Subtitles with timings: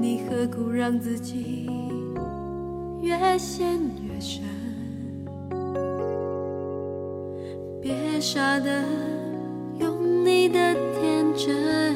[0.00, 1.68] 你何苦让自己
[3.00, 4.42] 越陷越深，
[7.80, 8.84] 别傻的
[9.78, 11.94] 用你的天真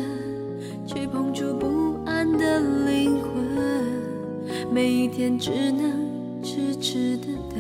[0.87, 3.33] 去碰触不安的灵魂，
[4.73, 5.93] 每一天只能
[6.43, 7.56] 痴痴的等。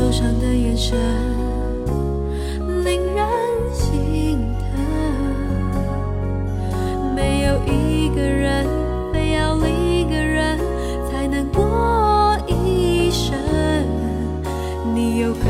[0.00, 0.98] 受伤的眼神
[2.84, 3.22] 令人
[3.70, 4.80] 心疼，
[7.14, 8.66] 没有一个人
[9.12, 10.58] 非要另一个人
[11.10, 13.36] 才能过一生。
[14.94, 15.40] 你又何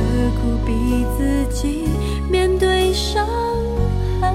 [0.42, 1.84] 苦逼自己
[2.28, 3.24] 面对伤
[4.20, 4.34] 痕？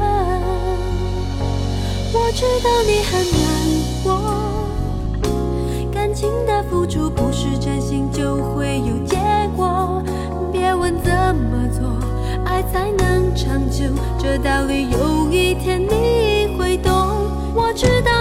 [2.14, 3.44] 我知道你很难
[4.02, 8.96] 过，感情的付出不是真心就会有
[10.52, 10.96] 别问。
[11.02, 11.88] 怎么做
[12.46, 13.86] 爱才能长久？
[14.18, 16.92] 这道理有一天你会懂。
[17.54, 18.15] 我知道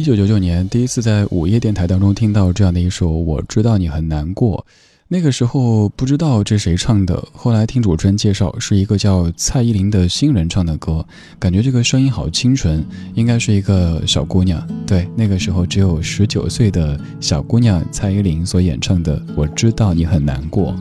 [0.00, 4.64] 一九九九年，第一次在午夜电台当中听到这样的一首《我知道你很难过》，
[5.08, 11.04] 那个时候不知道这谁唱的，后来听主持人介绍，是一个叫蔡依林的新人唱的歌，
[11.38, 12.82] 感觉这个声音好清纯，
[13.14, 14.66] 应该是一个小姑娘。
[14.86, 20.72] 对，那个时候只有十九岁的小姑娘蔡依林所演唱的《我知道你很难过》。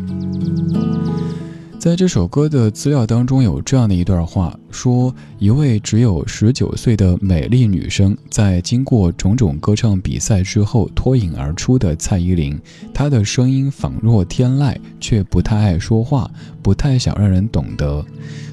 [1.80, 12.60] 在这首歌的资料当中有这样的一段话，说一位只有十九岁的美丽女生，在经过种种歌唱比赛之后脱颖而出的蔡依林，
[12.94, 16.30] 她的声音仿若天籁，却不太爱说话，
[16.62, 18.06] 不太想让人懂得。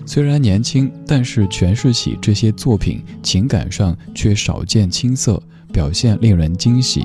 [0.06, 5.42] 虽然年轻，但是诠释起这些作品，情感上却少见青涩，
[5.72, 7.04] 表现令人惊喜。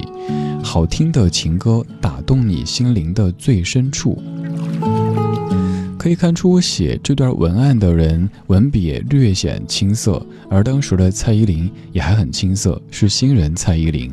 [0.63, 4.21] 好听的情歌，打动你心灵的最深处。
[6.01, 14.11] 可以看出，写这段文案的人文笔略显青涩，而当时的蔡依林也还很青涩，是新人蔡依林。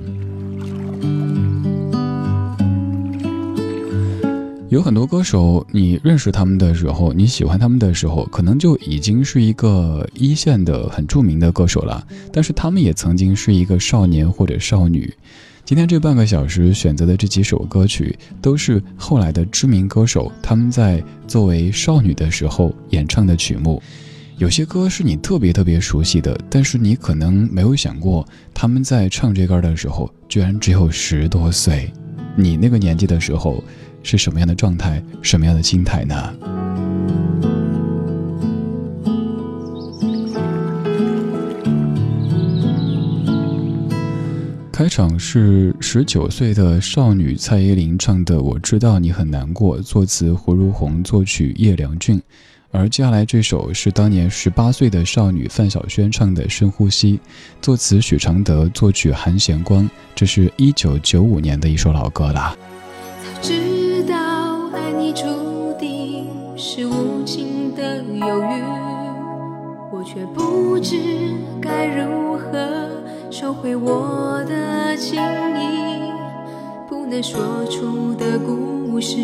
[4.69, 15.11] 有很多歌手，你认识他们的时候，你喜欢他们的时候，可能就已经是一个一线的很著名的歌手了，但是他们也曾经是一个少年或者少女。
[15.69, 23.83] 今天这半个小时选择的这几首歌曲，都是后来的知名歌手他们在作为少女的时候演唱的曲目。
[24.39, 31.93] 有些歌是你特别特别熟悉的，但是你可能没有想过，他们在唱这歌的时候居然只有十多岁。
[32.35, 33.63] 你那个年纪的时候
[34.03, 36.35] 是什么样的状态，什么样的心态呢？
[44.89, 52.19] 开场是十九岁的少女蔡依林唱的《我知道你很难过》，作词胡如红，作曲叶良俊。
[52.71, 57.19] 而接下来这首是当年十八岁的少女范晓萱唱的《深呼吸》，
[57.61, 59.87] 作词许常德，作曲韩贤光。
[60.15, 62.57] 这是一九九五年的一首老歌啦。
[63.23, 65.23] 早知道爱你注
[65.79, 66.27] 定
[66.57, 68.63] 是无情的忧郁，
[69.93, 70.97] 我却不知
[71.61, 72.88] 该如何。
[73.41, 76.11] 收回我的情意，
[76.89, 79.17] 不能说出的故事，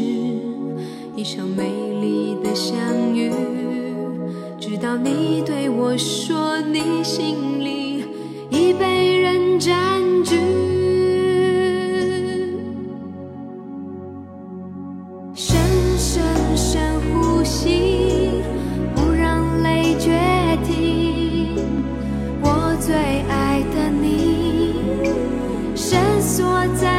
[1.16, 1.64] 一场美
[2.00, 2.78] 丽的相
[3.12, 3.32] 遇。
[4.61, 8.05] 直到你对我说，你心里
[8.50, 10.83] 已被人占据。
[26.64, 26.94] 深锁在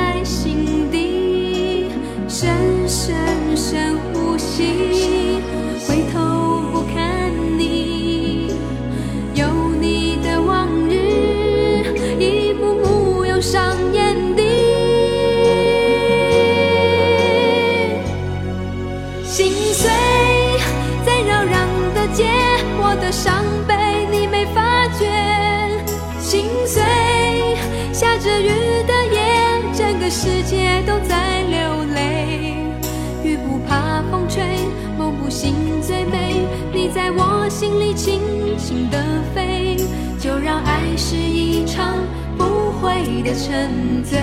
[43.25, 44.19] 的沉醉。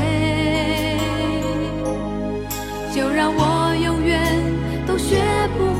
[2.94, 4.22] 就让我永远
[4.86, 5.16] 都学
[5.58, 5.71] 不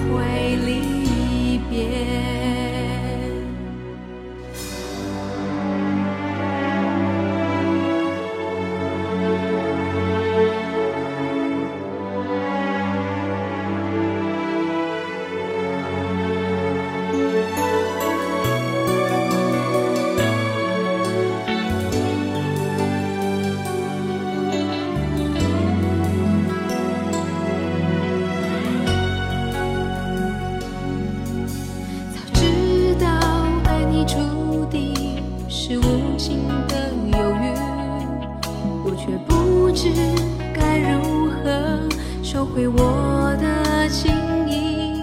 [42.55, 44.13] 回我的情
[44.47, 45.01] 意，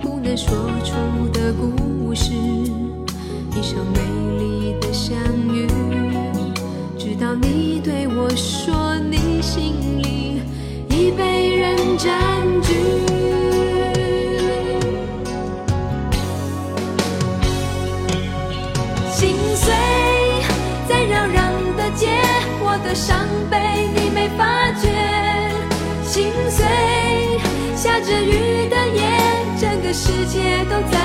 [0.00, 0.52] 不能说
[0.82, 4.00] 出的故事，一场美
[4.40, 5.16] 丽的相
[5.54, 5.68] 遇。
[6.98, 10.42] 直到你对我说，你心里
[10.90, 13.53] 已被人占据。
[26.14, 26.64] 心碎，
[27.74, 29.02] 下着雨的夜，
[29.60, 30.96] 整个世界都在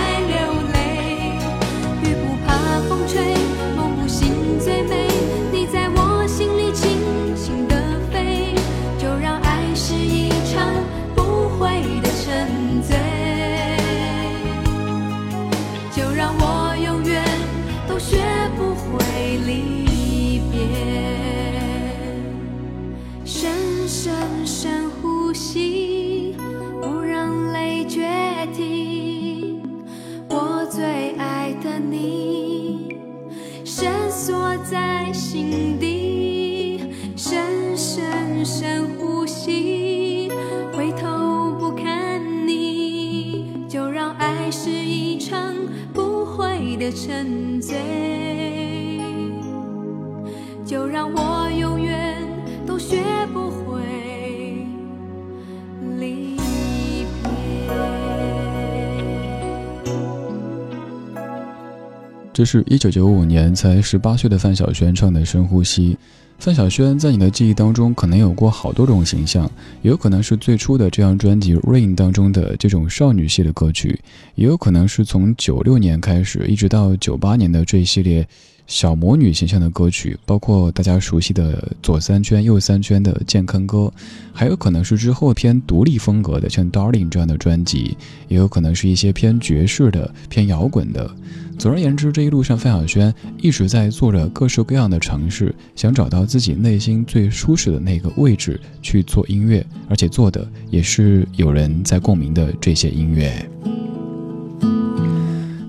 [62.39, 65.93] 这是一九九五年才十八岁的范晓萱唱的《深呼吸》。
[66.37, 69.43] 范晓萱在你的记忆当中可能有过好多种形象，
[69.81, 73.99] 也有可能是最初的这张专辑《Rain》当中的这种少女系的歌曲，
[74.35, 78.25] 也有可能是从九六年开始一直到九八年的这一系列
[78.67, 83.91] 小魔女形象的歌曲，包括大家熟悉的左三圈、右三圈的健康歌，
[84.31, 87.97] 还有可能是之后偏独立风格的，像《Darling》这样的专辑，
[88.29, 91.13] 也有可能是一些偏爵士的、偏摇滚的。
[91.59, 103.45] 总而言之，这一路上范晓萱一直在做着各式各样的尝试，想找到自己内心最舒适的那个位置去做音乐，而且做的也是有人在共鸣的这些音乐。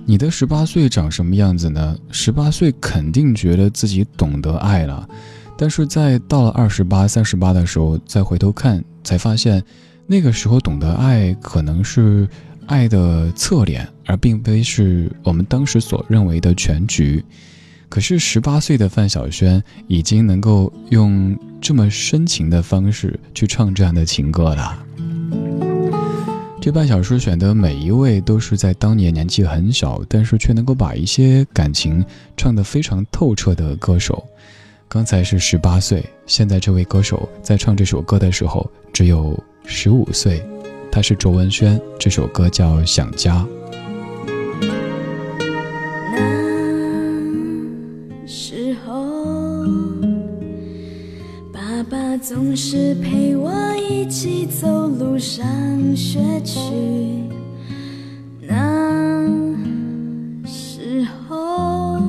[0.07, 1.97] 你的十八岁长什么样子呢？
[2.13, 5.09] 十八岁肯定觉得自己懂得爱了，
[5.59, 9.61] 但是在到了二十八、三十八的时候，再回头看，才发现
[10.07, 12.29] 那个时候懂得爱可能是。
[12.71, 17.23] 爱的侧脸，而并非是我们当时所认为的全局。
[17.89, 24.87] 可是十八岁的范晓萱已经能够用这么深情的方式去唱这样的情歌了。
[26.61, 32.05] 这半小时选的每一位都是在当年年纪很小，但是却能够把一些感情
[32.37, 34.25] 唱得非常透彻的歌手。
[34.89, 39.37] 刚才是十八岁，现在这位歌手在唱这首歌的时候只有
[39.67, 40.41] 十五岁。
[40.93, 43.37] 他是卓文萱，这首歌叫《想家》。
[46.13, 46.19] 那
[48.27, 49.65] 时候，
[51.53, 55.47] 爸爸总是陪我一起走路上
[55.95, 56.59] 学去。
[58.41, 59.25] 那
[60.45, 62.01] 时候，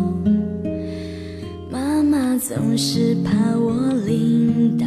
[1.69, 4.85] 妈妈总是怕我淋到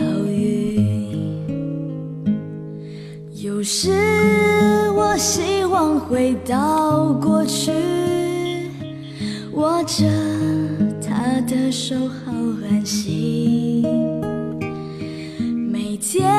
[3.65, 3.89] 有时
[4.95, 7.73] 我希望回到过去，
[9.53, 10.05] 握着
[11.01, 12.31] 他的手好
[12.69, 13.83] 安心。
[15.73, 16.31] 每天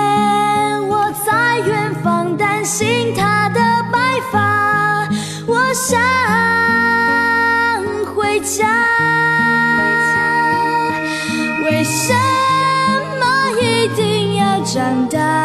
[0.87, 3.59] 我在远方担心他的
[3.91, 3.99] 白
[4.31, 5.09] 发，
[5.47, 5.99] 我想
[8.13, 8.69] 回家。
[11.63, 12.13] 为什
[13.19, 15.44] 么一定要长大？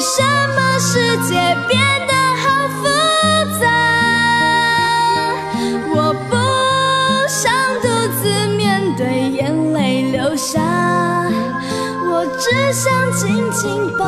[0.00, 0.22] 为什
[0.56, 1.34] 么世界
[1.68, 1.78] 变
[2.08, 2.84] 得好复
[3.60, 3.66] 杂？
[5.94, 5.94] 我
[6.30, 6.34] 不
[7.28, 7.52] 想
[7.82, 7.86] 独
[8.18, 10.58] 自面对眼泪流下，
[12.10, 14.06] 我只想紧紧抱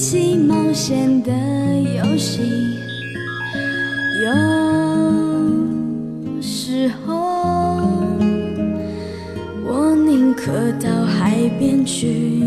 [0.00, 2.40] 一起冒险的游戏，
[4.24, 4.32] 有
[6.40, 7.76] 时候
[9.62, 12.39] 我宁可到海边去。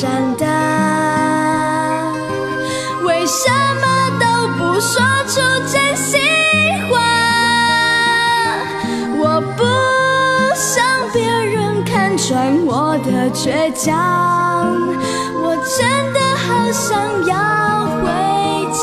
[0.00, 0.44] 长大
[3.04, 3.48] 为什
[3.80, 4.26] 么都
[4.58, 5.40] 不说出
[5.72, 6.20] 真心
[6.90, 6.92] 话
[9.16, 9.62] 我不
[10.56, 13.94] 想别人看穿我的倔强
[15.44, 16.98] 我真的好想
[17.28, 18.02] 要回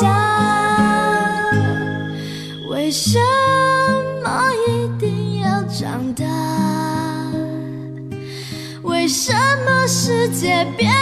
[2.70, 3.18] 为什
[4.24, 6.24] 么一定要长大
[8.82, 9.34] 为什
[9.66, 11.01] 么世界变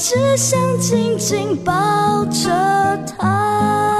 [0.00, 2.48] 只想紧紧抱着
[3.04, 3.98] 她。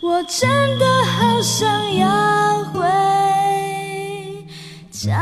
[0.00, 2.78] 我真的好想要回
[4.88, 5.18] 家。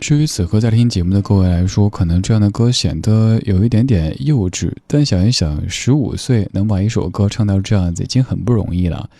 [0.00, 9.10] 至于此刻在听节目的各位来说，可能这样的歌显得有一点点幼稚，但想一想，十五岁能把一首歌唱到这样子，已经很不容易了。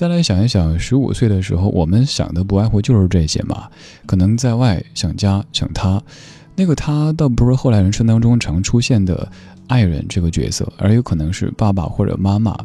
[0.00, 3.68] 再来想一想，十五岁的时候，我们想的不外乎就是这些嘛。
[4.06, 6.02] 可能在外想家想他，
[6.56, 9.30] 那个他倒不是后来人生当中常出现的
[9.66, 12.56] 爱人这个角色，而有可能是爸爸或者妈妈。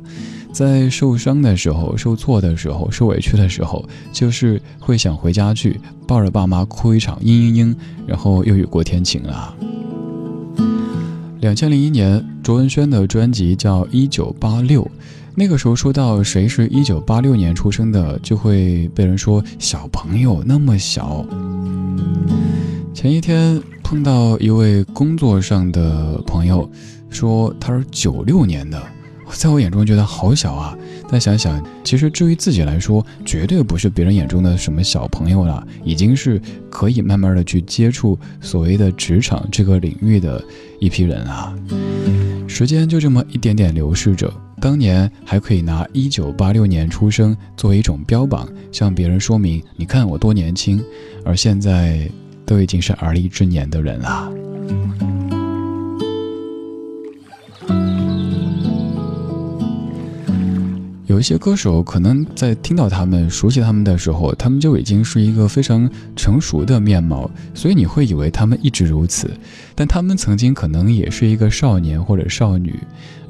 [0.53, 5.77] 在受伤的时候、受挫的时候、受委屈的时候，就是会想回家去
[6.07, 7.75] 抱着爸妈哭一场，嘤嘤嘤，
[8.07, 9.53] 然后又雨过天晴了。
[11.41, 14.81] 两千零一年，卓文萱的专辑叫《一九八六》，
[15.37, 21.25] 那个时候说到谁是一九八六年出生的，就会被人说小朋友那么小。
[22.93, 26.69] 前一天碰到一位工作上的朋友，
[27.09, 28.81] 说他是九六年的。
[29.31, 30.77] 在我眼中觉得好小啊，
[31.09, 36.39] 但想想，其实至于自己来说，绝对不是别人眼中的什么小朋友了，已经是
[36.69, 40.41] 可以慢慢的去接触所谓的职场这个领域的
[40.79, 41.53] 一批人啊。
[42.47, 50.83] 时间就这么一点点流逝着，当年还可以拿一九八六年出生作为一种标榜，向别人说明你看我多年轻，
[51.23, 52.09] 而现在
[52.45, 54.31] 都已经是而立之年的人了。
[61.15, 69.31] 有一些歌手可能在听到他们、熟悉他们的时候，他们就已经是一个非常成熟的面貌，所以你会以为他们一直如此。
[69.73, 72.77] 但他们曾经可能也是一个少年或者少女。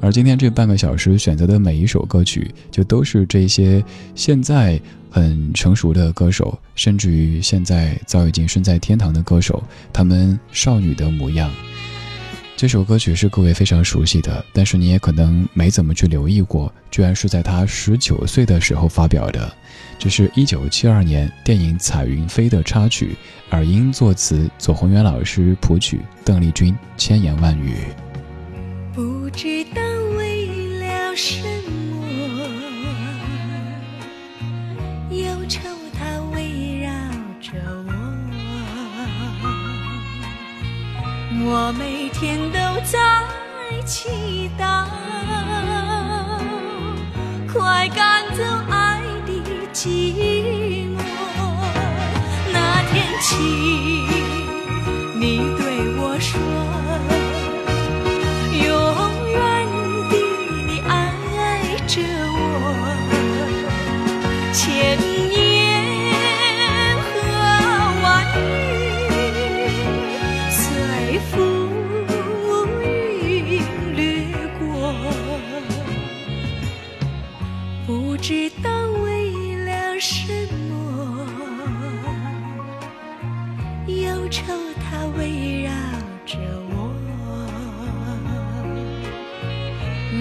[0.00, 3.84] 而今天这半个小时选择的每一首歌曲，就都是这些
[4.16, 11.48] 现在很成熟的歌手，甚至于现在早已经身在天堂的歌手，他们少女的模样。
[12.56, 19.52] 这首歌曲是各位非常熟悉的，但是你也可能没怎么去留意过，居然是在他十九岁的时候发表的。
[19.98, 23.14] 这是一九七二年电影《彩云飞》的插曲，
[23.50, 27.76] 耳音作词左宏元老师谱曲，邓丽君千言万语。
[28.94, 29.82] 不知道
[30.16, 30.46] 为
[30.80, 31.42] 了谁
[41.28, 42.98] 我每天都在
[43.84, 44.86] 祈祷，
[47.52, 49.32] 快赶走爱的
[49.72, 50.98] 寂寞。
[52.52, 53.34] 那天起，
[55.18, 57.15] 你对我说。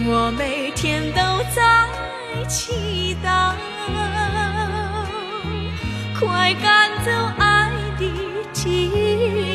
[0.04, 1.22] 我每天都
[1.56, 1.88] 在
[2.48, 3.54] 祈祷，
[6.20, 8.06] 快赶走爱的
[8.54, 9.55] 寂寞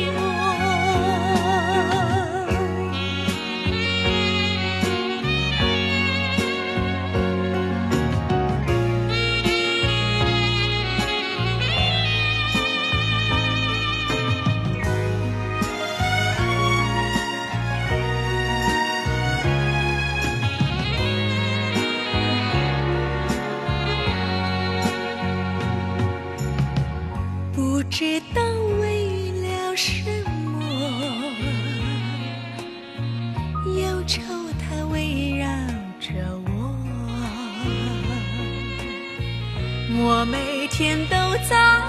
[39.93, 41.15] 我每天都
[41.49, 41.81] 在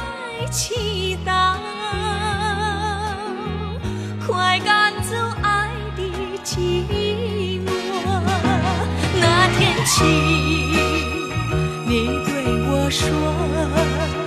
[0.51, 1.55] 祈祷，
[4.27, 6.03] 快赶走爱的
[6.43, 7.71] 寂寞。
[9.21, 10.05] 那天起，
[11.87, 12.33] 你对
[12.67, 14.22] 我说。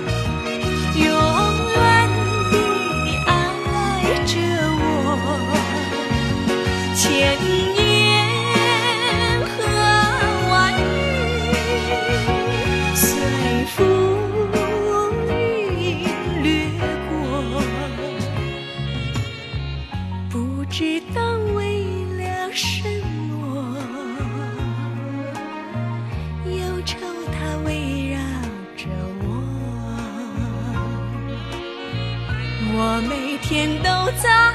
[32.78, 33.88] 我每天都
[34.20, 34.52] 在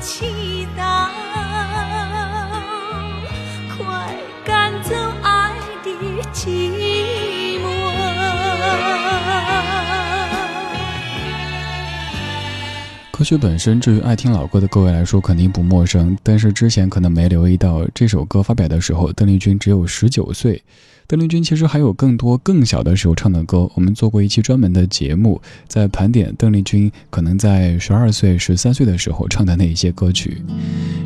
[0.00, 1.10] 祈祷，
[3.76, 5.52] 快赶走爱
[5.84, 5.90] 的
[6.32, 7.68] 寂寞。
[13.12, 20.64] 歌曲本身，至于爱听老歌的各位来说肯定不陌生，但是之前可能没留意到，这首歌发表的时候，邓丽君只有十九岁。
[21.10, 30.40] 邓丽君其实还有更多更小的时候唱的歌，我们做过一期专门的节目，在盘点邓丽君可能在十二岁、十三岁的时候唱的那一些歌曲。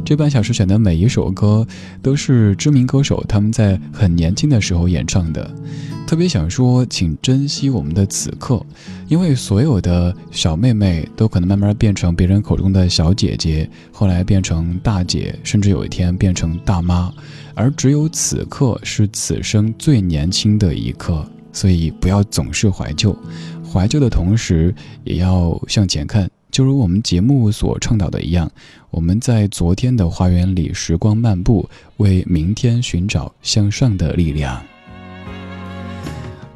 [0.04, 1.66] 这半小时选的每一首歌，
[2.02, 5.50] 都是知名歌手他们在很年轻的时候演唱的。
[6.06, 8.64] 特别想说，请珍惜我们的此刻，
[9.08, 17.12] 因为所有的小妹妹都可能慢慢变成别人口中的小姐姐，后来变成大姐，甚至有一天变成大妈，
[17.54, 21.26] 而只有此刻是此生最年轻的一刻。
[21.52, 23.16] 所以不要总是怀旧，
[23.72, 26.30] 怀旧的同时也要向前看。
[26.50, 28.48] 就如我们节目所倡导的一样，
[28.90, 34.62] 我们在昨天的花园里时光漫步，为明天寻找向上的力量。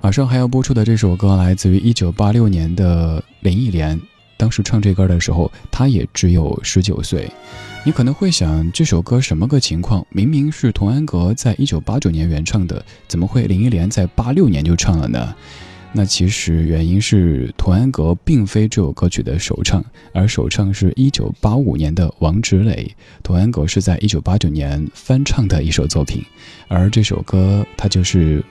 [0.09, 4.01] 马上还要播出的这首歌来自于一九八六年的林忆莲，
[4.39, 7.31] 当时唱这歌的时候，她也只有十九岁。
[7.85, 10.07] 你可能会想，这首歌什么个情况？
[10.09, 15.35] 明明是童安格在一九八九年原唱的，怎么会林忆莲在八六年就唱了呢？
[15.93, 22.91] 那其实原因是童安格并非这首歌曲的首唱，而首唱是一九八五年的王芷磊，
[23.23, 26.25] 童安格是在一九八九年翻唱的一首作品，
[26.67, 28.43] 而这首歌它就是。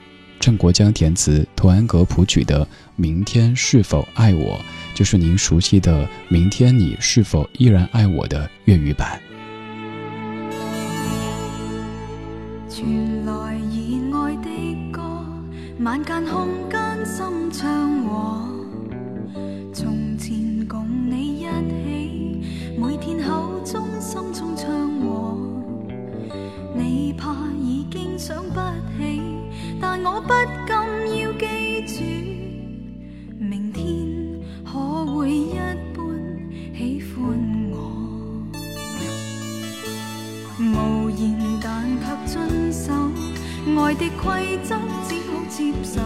[0.48, 2.64] 郑国江填词，童安格谱曲的
[2.96, 4.58] 《明天是否爱我》，
[4.96, 9.20] 就是您熟悉的《明天你是否依然爱我》的粤语版。
[12.70, 14.50] 传来意外的
[14.90, 15.02] 歌，
[15.82, 18.48] 晚间空间心唱和。
[19.74, 25.38] 从前共你一起，每天口中心中唱和。
[26.74, 28.62] 你怕已经想不
[28.98, 29.27] 起。
[29.80, 30.34] 但我不
[30.66, 30.74] 禁
[31.22, 31.46] 要记
[31.86, 32.04] 住，
[33.40, 33.82] 明天
[34.66, 35.54] 可会一
[35.94, 35.98] 般
[36.76, 37.16] 喜欢
[37.72, 37.76] 我？
[40.60, 42.92] 无言但却遵守
[43.80, 44.76] 爱的规则，
[45.08, 46.02] 只好接受。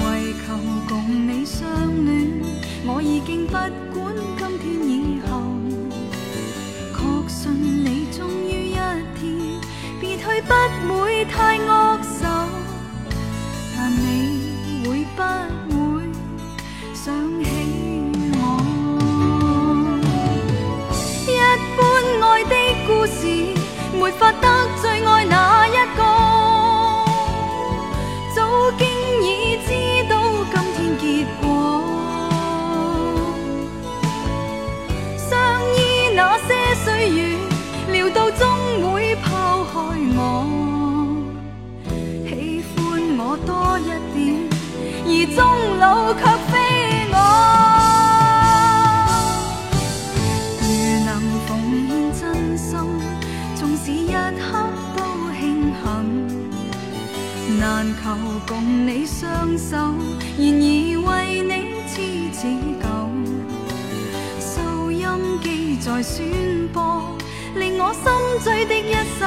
[0.00, 0.46] 为求
[0.88, 0.92] 共
[1.26, 1.66] 你相
[2.04, 2.08] 恋，
[2.86, 5.28] 我已经不管今天以后。
[6.94, 7.84] 确信
[10.28, 10.42] 去
[10.86, 12.26] 不会太恶手，
[13.76, 15.22] 但你会不
[15.96, 16.02] 会
[16.94, 17.57] 想起？
[45.34, 46.54] 终老却非
[47.12, 47.16] 我。
[50.60, 50.64] 如
[51.04, 51.08] 能
[51.46, 51.48] 奉
[51.86, 52.22] 献真
[52.56, 52.70] 心，
[53.54, 54.46] 纵使一刻
[54.96, 54.98] 都
[55.38, 55.40] 庆
[55.82, 55.86] 幸，
[57.58, 57.64] 难
[58.02, 58.04] 求
[58.46, 58.50] 共
[58.86, 59.76] 你相守，
[60.36, 60.68] 然而
[61.06, 61.08] 为
[61.42, 61.52] 你
[61.88, 61.92] 痴
[62.32, 62.38] 痴
[62.82, 62.84] 久，
[64.40, 65.02] 收音
[65.42, 65.46] 机
[65.80, 66.16] 在宣
[66.72, 67.16] 播，
[67.54, 68.02] 令我心
[68.42, 69.24] 醉的一首。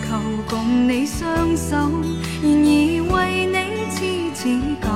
[0.00, 0.16] 求
[0.48, 1.76] 共你相守，
[2.42, 2.74] 然而
[3.12, 3.56] 为你
[3.90, 3.96] 痴
[4.34, 4.40] 痴
[4.80, 4.86] 久。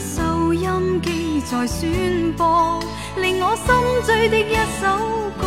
[0.00, 2.80] 收音机在宣播，
[3.16, 3.66] 令我心
[4.04, 4.84] 醉的一首
[5.40, 5.42] 歌。